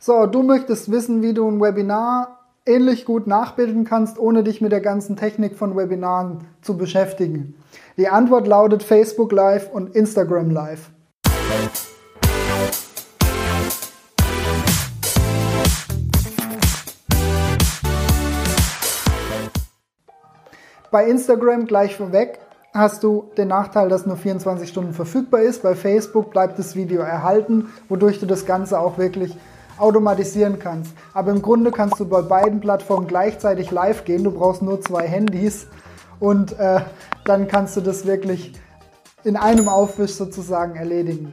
So, 0.00 0.26
du 0.26 0.44
möchtest 0.44 0.92
wissen, 0.92 1.22
wie 1.22 1.34
du 1.34 1.50
ein 1.50 1.60
Webinar 1.60 2.38
ähnlich 2.64 3.04
gut 3.04 3.26
nachbilden 3.26 3.82
kannst, 3.82 4.16
ohne 4.16 4.44
dich 4.44 4.60
mit 4.60 4.70
der 4.70 4.80
ganzen 4.80 5.16
Technik 5.16 5.56
von 5.56 5.76
Webinaren 5.76 6.44
zu 6.62 6.76
beschäftigen. 6.76 7.56
Die 7.96 8.08
Antwort 8.08 8.46
lautet 8.46 8.84
Facebook 8.84 9.32
Live 9.32 9.68
und 9.72 9.96
Instagram 9.96 10.50
Live. 10.50 10.90
Bei 20.92 21.08
Instagram 21.08 21.66
gleich 21.66 21.96
vorweg 21.96 22.38
hast 22.72 23.02
du 23.02 23.32
den 23.36 23.48
Nachteil, 23.48 23.88
dass 23.88 24.06
nur 24.06 24.16
24 24.16 24.68
Stunden 24.68 24.92
verfügbar 24.92 25.40
ist. 25.42 25.64
Bei 25.64 25.74
Facebook 25.74 26.30
bleibt 26.30 26.56
das 26.56 26.76
Video 26.76 27.00
erhalten, 27.00 27.72
wodurch 27.88 28.20
du 28.20 28.26
das 28.26 28.46
Ganze 28.46 28.78
auch 28.78 28.96
wirklich 28.96 29.36
automatisieren 29.78 30.58
kannst. 30.58 30.92
Aber 31.14 31.30
im 31.30 31.42
Grunde 31.42 31.70
kannst 31.70 31.98
du 32.00 32.04
bei 32.04 32.22
beiden 32.22 32.60
Plattformen 32.60 33.06
gleichzeitig 33.06 33.70
live 33.70 34.04
gehen. 34.04 34.24
Du 34.24 34.32
brauchst 34.32 34.62
nur 34.62 34.80
zwei 34.80 35.06
Handys 35.06 35.66
und 36.20 36.58
äh, 36.58 36.80
dann 37.24 37.48
kannst 37.48 37.76
du 37.76 37.80
das 37.80 38.06
wirklich 38.06 38.54
in 39.24 39.36
einem 39.36 39.68
Aufwisch 39.68 40.12
sozusagen 40.12 40.76
erledigen. 40.76 41.32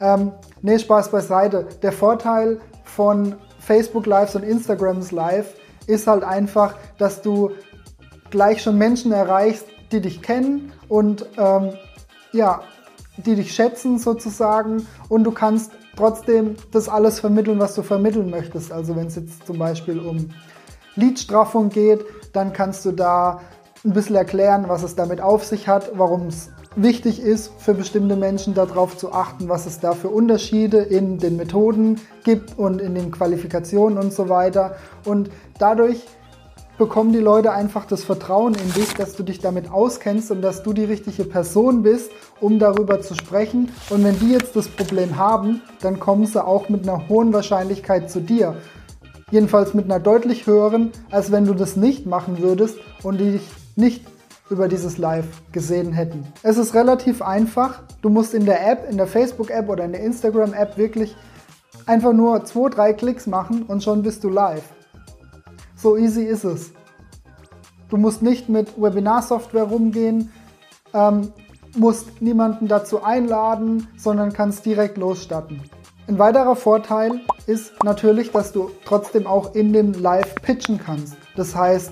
Ähm, 0.00 0.32
nee, 0.60 0.78
Spaß 0.78 1.10
beiseite. 1.10 1.66
Der 1.82 1.92
Vorteil 1.92 2.60
von 2.84 3.36
Facebook 3.60 4.06
Lives 4.06 4.34
und 4.34 4.42
Instagrams 4.42 5.12
Live 5.12 5.54
ist 5.86 6.06
halt 6.06 6.24
einfach, 6.24 6.74
dass 6.98 7.22
du 7.22 7.52
gleich 8.30 8.62
schon 8.62 8.78
Menschen 8.78 9.12
erreichst, 9.12 9.66
die 9.92 10.00
dich 10.00 10.22
kennen 10.22 10.72
und 10.88 11.26
ähm, 11.38 11.70
ja, 12.32 12.62
die 13.16 13.34
dich 13.34 13.54
schätzen 13.54 13.98
sozusagen 13.98 14.86
und 15.08 15.24
du 15.24 15.32
kannst 15.32 15.72
trotzdem 15.96 16.56
das 16.70 16.88
alles 16.88 17.20
vermitteln, 17.20 17.58
was 17.58 17.74
du 17.74 17.82
vermitteln 17.82 18.30
möchtest. 18.30 18.72
Also 18.72 18.96
wenn 18.96 19.08
es 19.08 19.16
jetzt 19.16 19.46
zum 19.46 19.58
Beispiel 19.58 19.98
um 19.98 20.30
Liedstraffung 20.96 21.68
geht, 21.68 22.04
dann 22.32 22.52
kannst 22.52 22.84
du 22.84 22.92
da 22.92 23.40
ein 23.84 23.92
bisschen 23.92 24.16
erklären, 24.16 24.64
was 24.68 24.82
es 24.82 24.94
damit 24.94 25.20
auf 25.20 25.44
sich 25.44 25.68
hat, 25.68 25.92
warum 25.94 26.28
es 26.28 26.50
wichtig 26.76 27.20
ist 27.20 27.52
für 27.58 27.74
bestimmte 27.74 28.16
Menschen 28.16 28.54
darauf 28.54 28.96
zu 28.96 29.12
achten, 29.12 29.48
was 29.48 29.66
es 29.66 29.80
da 29.80 29.92
für 29.92 30.08
Unterschiede 30.08 30.78
in 30.78 31.18
den 31.18 31.36
Methoden 31.36 32.00
gibt 32.24 32.58
und 32.58 32.80
in 32.80 32.94
den 32.94 33.10
Qualifikationen 33.10 33.98
und 33.98 34.12
so 34.12 34.28
weiter. 34.28 34.76
Und 35.04 35.30
dadurch 35.58 36.06
bekommen 36.78 37.12
die 37.12 37.18
Leute 37.18 37.52
einfach 37.52 37.84
das 37.84 38.02
Vertrauen 38.04 38.54
in 38.54 38.72
dich, 38.72 38.94
dass 38.94 39.14
du 39.14 39.22
dich 39.22 39.40
damit 39.40 39.70
auskennst 39.70 40.30
und 40.30 40.42
dass 40.42 40.62
du 40.62 40.72
die 40.72 40.84
richtige 40.84 41.24
Person 41.24 41.82
bist, 41.82 42.10
um 42.40 42.58
darüber 42.58 43.00
zu 43.00 43.14
sprechen. 43.14 43.70
Und 43.90 44.04
wenn 44.04 44.18
die 44.18 44.32
jetzt 44.32 44.56
das 44.56 44.68
Problem 44.68 45.16
haben, 45.16 45.62
dann 45.80 46.00
kommen 46.00 46.26
sie 46.26 46.44
auch 46.44 46.68
mit 46.68 46.88
einer 46.88 47.08
hohen 47.08 47.32
Wahrscheinlichkeit 47.32 48.10
zu 48.10 48.20
dir. 48.20 48.56
Jedenfalls 49.30 49.74
mit 49.74 49.86
einer 49.86 50.00
deutlich 50.00 50.46
höheren, 50.46 50.92
als 51.10 51.32
wenn 51.32 51.46
du 51.46 51.54
das 51.54 51.76
nicht 51.76 52.06
machen 52.06 52.40
würdest 52.40 52.78
und 53.02 53.18
die 53.18 53.32
dich 53.32 53.48
nicht 53.76 54.04
über 54.50 54.68
dieses 54.68 54.98
Live 54.98 55.26
gesehen 55.52 55.92
hätten. 55.92 56.26
Es 56.42 56.58
ist 56.58 56.74
relativ 56.74 57.22
einfach. 57.22 57.82
Du 58.02 58.10
musst 58.10 58.34
in 58.34 58.44
der 58.44 58.70
App, 58.70 58.90
in 58.90 58.98
der 58.98 59.06
Facebook-App 59.06 59.68
oder 59.68 59.84
in 59.84 59.92
der 59.92 60.02
Instagram-App 60.02 60.76
wirklich 60.76 61.16
einfach 61.86 62.12
nur 62.12 62.44
zwei, 62.44 62.68
drei 62.68 62.92
Klicks 62.92 63.26
machen 63.26 63.62
und 63.62 63.82
schon 63.82 64.02
bist 64.02 64.22
du 64.24 64.28
live. 64.28 64.64
So 65.82 65.96
easy 65.96 66.22
ist 66.22 66.44
es. 66.44 66.70
Du 67.88 67.96
musst 67.96 68.22
nicht 68.22 68.48
mit 68.48 68.80
Webinar-Software 68.80 69.64
rumgehen, 69.64 70.30
ähm, 70.94 71.32
musst 71.76 72.22
niemanden 72.22 72.68
dazu 72.68 73.02
einladen, 73.02 73.88
sondern 73.96 74.32
kannst 74.32 74.64
direkt 74.64 74.96
losstarten. 74.96 75.60
Ein 76.06 76.20
weiterer 76.20 76.54
Vorteil 76.54 77.20
ist 77.48 77.72
natürlich, 77.82 78.30
dass 78.30 78.52
du 78.52 78.70
trotzdem 78.84 79.26
auch 79.26 79.56
in 79.56 79.72
dem 79.72 79.92
Live 79.92 80.36
pitchen 80.36 80.78
kannst. 80.78 81.16
Das 81.34 81.56
heißt, 81.56 81.90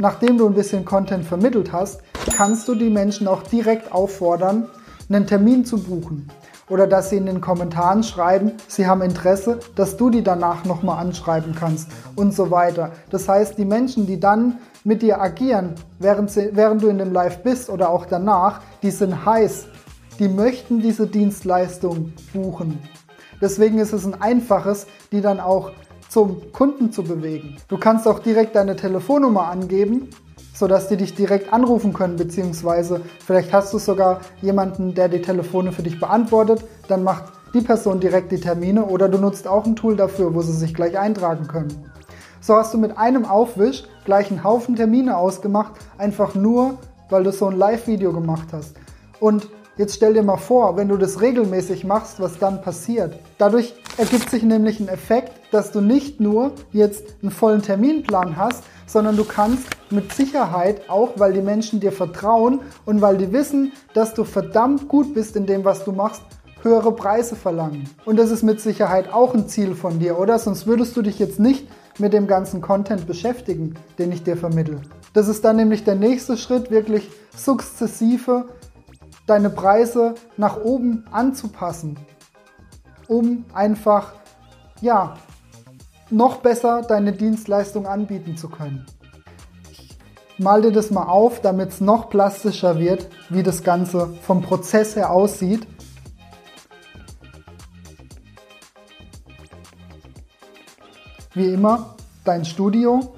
nachdem 0.00 0.38
du 0.38 0.46
ein 0.46 0.54
bisschen 0.54 0.84
Content 0.84 1.24
vermittelt 1.24 1.72
hast, 1.72 2.02
kannst 2.36 2.68
du 2.68 2.76
die 2.76 2.90
Menschen 2.90 3.26
auch 3.26 3.42
direkt 3.42 3.90
auffordern, 3.90 4.68
einen 5.08 5.26
Termin 5.26 5.64
zu 5.64 5.82
buchen 5.82 6.30
oder 6.68 6.86
dass 6.86 7.10
sie 7.10 7.16
in 7.16 7.26
den 7.26 7.40
Kommentaren 7.40 8.02
schreiben, 8.02 8.52
sie 8.66 8.86
haben 8.86 9.02
Interesse, 9.02 9.60
dass 9.74 9.96
du 9.96 10.10
die 10.10 10.22
danach 10.22 10.64
nochmal 10.64 10.98
anschreiben 10.98 11.54
kannst 11.54 11.88
und 12.16 12.34
so 12.34 12.50
weiter. 12.50 12.92
Das 13.10 13.28
heißt, 13.28 13.58
die 13.58 13.64
Menschen, 13.64 14.06
die 14.06 14.20
dann 14.20 14.58
mit 14.84 15.02
dir 15.02 15.20
agieren, 15.20 15.74
während, 15.98 16.30
sie, 16.30 16.50
während 16.52 16.82
du 16.82 16.88
in 16.88 16.98
dem 16.98 17.12
Live 17.12 17.42
bist 17.42 17.70
oder 17.70 17.90
auch 17.90 18.06
danach, 18.06 18.60
die 18.82 18.90
sind 18.90 19.24
heiß, 19.24 19.66
die 20.18 20.28
möchten 20.28 20.80
diese 20.80 21.06
Dienstleistung 21.06 22.12
buchen. 22.32 22.78
Deswegen 23.40 23.78
ist 23.78 23.92
es 23.92 24.04
ein 24.04 24.20
einfaches, 24.20 24.86
die 25.12 25.20
dann 25.20 25.40
auch 25.40 25.70
zum 26.08 26.52
Kunden 26.52 26.90
zu 26.90 27.02
bewegen. 27.04 27.56
Du 27.68 27.76
kannst 27.76 28.08
auch 28.08 28.18
direkt 28.18 28.56
deine 28.56 28.76
Telefonnummer 28.76 29.48
angeben 29.48 30.08
sodass 30.58 30.88
die 30.88 30.96
dich 30.96 31.14
direkt 31.14 31.52
anrufen 31.52 31.92
können, 31.92 32.16
beziehungsweise 32.16 33.00
vielleicht 33.24 33.52
hast 33.52 33.72
du 33.72 33.78
sogar 33.78 34.20
jemanden, 34.42 34.92
der 34.92 35.08
die 35.08 35.22
Telefone 35.22 35.70
für 35.70 35.84
dich 35.84 36.00
beantwortet, 36.00 36.64
dann 36.88 37.04
macht 37.04 37.24
die 37.54 37.60
Person 37.60 38.00
direkt 38.00 38.32
die 38.32 38.40
Termine 38.40 38.84
oder 38.84 39.08
du 39.08 39.18
nutzt 39.18 39.46
auch 39.46 39.64
ein 39.64 39.76
Tool 39.76 39.94
dafür, 39.94 40.34
wo 40.34 40.42
sie 40.42 40.52
sich 40.52 40.74
gleich 40.74 40.98
eintragen 40.98 41.46
können. 41.46 41.88
So 42.40 42.56
hast 42.56 42.74
du 42.74 42.78
mit 42.78 42.98
einem 42.98 43.24
Aufwisch 43.24 43.84
gleich 44.04 44.32
einen 44.32 44.42
Haufen 44.42 44.74
Termine 44.74 45.16
ausgemacht, 45.16 45.74
einfach 45.96 46.34
nur, 46.34 46.78
weil 47.08 47.22
du 47.22 47.30
so 47.30 47.46
ein 47.46 47.56
Live-Video 47.56 48.12
gemacht 48.12 48.48
hast. 48.52 48.74
Und 49.20 49.48
Jetzt 49.78 49.94
stell 49.94 50.12
dir 50.12 50.24
mal 50.24 50.38
vor, 50.38 50.76
wenn 50.76 50.88
du 50.88 50.96
das 50.96 51.20
regelmäßig 51.20 51.84
machst, 51.84 52.18
was 52.18 52.36
dann 52.40 52.60
passiert. 52.62 53.16
Dadurch 53.38 53.76
ergibt 53.96 54.28
sich 54.28 54.42
nämlich 54.42 54.80
ein 54.80 54.88
Effekt, 54.88 55.30
dass 55.52 55.70
du 55.70 55.80
nicht 55.80 56.18
nur 56.18 56.50
jetzt 56.72 57.04
einen 57.22 57.30
vollen 57.30 57.62
Terminplan 57.62 58.36
hast, 58.36 58.64
sondern 58.88 59.16
du 59.16 59.22
kannst 59.22 59.68
mit 59.90 60.12
Sicherheit 60.12 60.90
auch, 60.90 61.10
weil 61.14 61.32
die 61.32 61.42
Menschen 61.42 61.78
dir 61.78 61.92
vertrauen 61.92 62.58
und 62.86 63.00
weil 63.02 63.18
die 63.18 63.32
wissen, 63.32 63.70
dass 63.94 64.14
du 64.14 64.24
verdammt 64.24 64.88
gut 64.88 65.14
bist 65.14 65.36
in 65.36 65.46
dem, 65.46 65.64
was 65.64 65.84
du 65.84 65.92
machst, 65.92 66.22
höhere 66.64 66.90
Preise 66.90 67.36
verlangen. 67.36 67.88
Und 68.04 68.18
das 68.18 68.32
ist 68.32 68.42
mit 68.42 68.60
Sicherheit 68.60 69.12
auch 69.12 69.32
ein 69.32 69.46
Ziel 69.46 69.76
von 69.76 70.00
dir, 70.00 70.18
oder? 70.18 70.40
Sonst 70.40 70.66
würdest 70.66 70.96
du 70.96 71.02
dich 71.02 71.20
jetzt 71.20 71.38
nicht 71.38 71.68
mit 72.00 72.12
dem 72.12 72.26
ganzen 72.26 72.60
Content 72.60 73.06
beschäftigen, 73.06 73.74
den 74.00 74.10
ich 74.10 74.24
dir 74.24 74.36
vermittle. 74.36 74.80
Das 75.12 75.28
ist 75.28 75.44
dann 75.44 75.54
nämlich 75.54 75.84
der 75.84 75.94
nächste 75.94 76.36
Schritt, 76.36 76.72
wirklich 76.72 77.08
sukzessive 77.36 78.46
deine 79.28 79.50
Preise 79.50 80.14
nach 80.36 80.56
oben 80.56 81.04
anzupassen, 81.12 81.98
um 83.06 83.44
einfach, 83.52 84.14
ja, 84.80 85.14
noch 86.10 86.38
besser 86.38 86.82
deine 86.82 87.12
Dienstleistung 87.12 87.86
anbieten 87.86 88.36
zu 88.36 88.48
können. 88.48 88.86
Mal 90.38 90.62
dir 90.62 90.72
das 90.72 90.90
mal 90.90 91.04
auf, 91.04 91.40
damit 91.42 91.70
es 91.70 91.80
noch 91.80 92.08
plastischer 92.08 92.78
wird, 92.78 93.08
wie 93.28 93.42
das 93.42 93.62
Ganze 93.62 94.14
vom 94.22 94.40
Prozess 94.40 94.96
her 94.96 95.10
aussieht. 95.10 95.66
Wie 101.34 101.52
immer, 101.52 101.96
dein 102.24 102.44
Studio. 102.44 103.14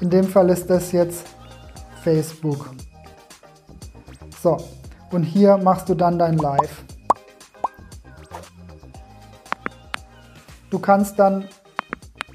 In 0.00 0.10
dem 0.10 0.24
Fall 0.24 0.50
ist 0.50 0.68
das 0.68 0.92
jetzt 0.92 1.37
Facebook. 2.08 2.70
So, 4.42 4.56
und 5.10 5.24
hier 5.24 5.58
machst 5.58 5.90
du 5.90 5.94
dann 5.94 6.18
dein 6.18 6.38
Live. 6.38 6.82
Du 10.70 10.78
kannst 10.78 11.18
dann 11.18 11.48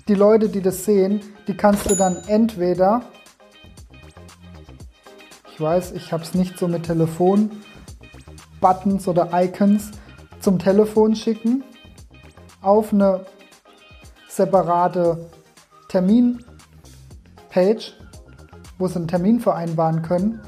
die 0.07 0.13
Leute, 0.13 0.50
die 0.50 0.61
das 0.61 0.85
sehen, 0.85 1.22
die 1.47 1.57
kannst 1.57 1.89
du 1.89 1.95
dann 1.95 2.17
entweder, 2.28 3.01
ich 5.51 5.59
weiß, 5.59 5.94
ich 5.94 6.13
habe 6.13 6.22
es 6.22 6.35
nicht 6.35 6.59
so 6.59 6.67
mit 6.67 6.84
Telefon, 6.84 7.50
Buttons 8.61 9.07
oder 9.07 9.31
Icons 9.34 9.90
zum 10.40 10.59
Telefon 10.59 11.16
schicken, 11.16 11.64
auf 12.61 12.93
eine 12.93 13.25
separate 14.28 15.31
Terminpage, 15.90 16.43
wo 18.84 18.88
sie 18.90 18.97
einen 18.97 19.08
Termin 19.08 19.40
vereinbaren 19.40 20.02
können. 20.02 20.41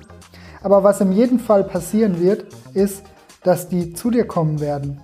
Aber 0.62 0.84
was 0.84 1.00
in 1.00 1.14
jedem 1.14 1.40
Fall 1.40 1.64
passieren 1.64 2.20
wird, 2.20 2.46
ist, 2.74 3.06
dass 3.44 3.70
die 3.70 3.94
zu 3.94 4.12
dir 4.12 4.28
kommen 4.28 4.60
werden. 4.60 5.00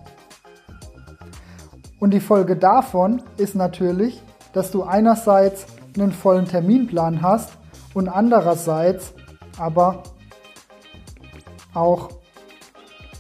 Und 2.02 2.14
die 2.14 2.20
Folge 2.20 2.58
davon 2.58 3.24
ist 3.38 3.56
natürlich, 3.56 4.22
dass 4.52 4.70
du 4.70 4.84
einerseits 4.84 5.66
einen 5.96 6.12
vollen 6.12 6.44
Terminplan 6.44 7.22
hast 7.22 7.52
und 7.94 8.10
andererseits 8.10 9.14
aber 9.58 10.04
auch 11.74 12.10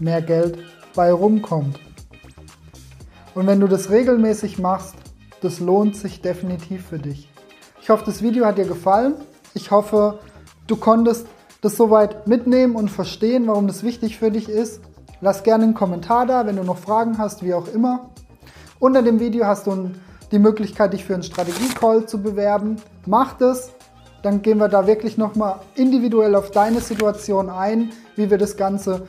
mehr 0.01 0.21
Geld 0.21 0.59
bei 0.93 1.13
rumkommt. 1.13 1.79
Und 3.33 3.47
wenn 3.47 3.61
du 3.61 3.67
das 3.67 3.89
regelmäßig 3.89 4.59
machst, 4.59 4.95
das 5.39 5.61
lohnt 5.61 5.95
sich 5.95 6.21
definitiv 6.21 6.87
für 6.87 6.99
dich. 6.99 7.29
Ich 7.81 7.89
hoffe, 7.89 8.03
das 8.05 8.21
Video 8.21 8.45
hat 8.45 8.57
dir 8.57 8.65
gefallen. 8.65 9.15
Ich 9.53 9.71
hoffe, 9.71 10.19
du 10.67 10.75
konntest 10.77 11.27
das 11.61 11.75
soweit 11.75 12.27
mitnehmen 12.27 12.75
und 12.75 12.89
verstehen, 12.89 13.47
warum 13.47 13.67
das 13.67 13.83
wichtig 13.83 14.17
für 14.17 14.31
dich 14.31 14.49
ist. 14.49 14.81
Lass 15.19 15.43
gerne 15.43 15.65
einen 15.65 15.73
Kommentar 15.73 16.25
da, 16.25 16.45
wenn 16.45 16.55
du 16.55 16.63
noch 16.63 16.77
Fragen 16.77 17.17
hast, 17.17 17.43
wie 17.43 17.53
auch 17.53 17.67
immer. 17.67 18.09
Unter 18.79 19.03
dem 19.03 19.19
Video 19.19 19.45
hast 19.45 19.67
du 19.67 19.91
die 20.31 20.39
Möglichkeit, 20.39 20.93
dich 20.93 21.05
für 21.05 21.13
einen 21.13 21.23
Strategie-Call 21.23 22.07
zu 22.07 22.21
bewerben. 22.21 22.77
Mach 23.05 23.37
das, 23.37 23.73
dann 24.23 24.41
gehen 24.41 24.57
wir 24.57 24.69
da 24.69 24.87
wirklich 24.87 25.17
nochmal 25.17 25.59
individuell 25.75 26.35
auf 26.35 26.51
deine 26.51 26.79
Situation 26.79 27.49
ein, 27.49 27.91
wie 28.15 28.31
wir 28.31 28.37
das 28.37 28.57
Ganze 28.57 29.05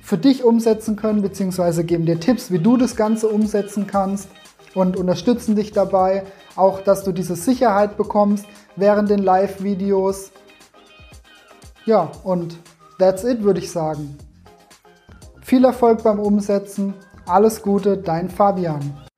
für 0.00 0.16
dich 0.16 0.44
umsetzen 0.44 0.96
können, 0.96 1.20
beziehungsweise 1.20 1.84
geben 1.84 2.06
dir 2.06 2.18
Tipps, 2.18 2.50
wie 2.50 2.58
du 2.58 2.76
das 2.76 2.96
Ganze 2.96 3.28
umsetzen 3.28 3.86
kannst 3.86 4.28
und 4.74 4.96
unterstützen 4.96 5.56
dich 5.56 5.72
dabei. 5.72 6.24
Auch, 6.56 6.80
dass 6.80 7.04
du 7.04 7.12
diese 7.12 7.36
Sicherheit 7.36 7.96
bekommst 7.96 8.46
während 8.76 9.10
den 9.10 9.20
Live-Videos. 9.20 10.32
Ja, 11.86 12.10
und 12.24 12.56
that's 12.98 13.24
it, 13.24 13.42
würde 13.42 13.60
ich 13.60 13.70
sagen. 13.70 14.18
Viel 15.42 15.64
Erfolg 15.64 16.02
beim 16.02 16.20
Umsetzen. 16.20 16.94
Alles 17.26 17.62
Gute, 17.62 17.96
dein 17.98 18.28
Fabian. 18.28 19.09